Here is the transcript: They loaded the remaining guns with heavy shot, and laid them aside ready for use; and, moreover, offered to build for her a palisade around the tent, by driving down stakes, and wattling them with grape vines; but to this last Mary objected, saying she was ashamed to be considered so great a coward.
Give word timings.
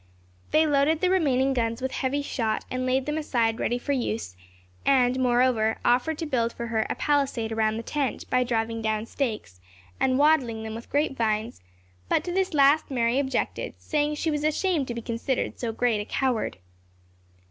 They 0.49 0.65
loaded 0.65 0.99
the 0.99 1.11
remaining 1.11 1.53
guns 1.53 1.79
with 1.79 1.91
heavy 1.91 2.23
shot, 2.23 2.65
and 2.71 2.87
laid 2.87 3.05
them 3.05 3.19
aside 3.19 3.59
ready 3.59 3.77
for 3.77 3.91
use; 3.91 4.35
and, 4.83 5.19
moreover, 5.19 5.77
offered 5.85 6.17
to 6.17 6.25
build 6.25 6.53
for 6.53 6.65
her 6.65 6.87
a 6.89 6.95
palisade 6.95 7.51
around 7.51 7.77
the 7.77 7.83
tent, 7.83 8.27
by 8.27 8.43
driving 8.43 8.81
down 8.81 9.05
stakes, 9.05 9.61
and 9.99 10.17
wattling 10.17 10.63
them 10.63 10.73
with 10.73 10.89
grape 10.89 11.15
vines; 11.15 11.61
but 12.09 12.23
to 12.23 12.31
this 12.31 12.55
last 12.55 12.89
Mary 12.89 13.19
objected, 13.19 13.75
saying 13.77 14.15
she 14.15 14.31
was 14.31 14.43
ashamed 14.43 14.87
to 14.87 14.95
be 14.95 15.03
considered 15.03 15.59
so 15.59 15.71
great 15.71 16.01
a 16.01 16.05
coward. 16.05 16.57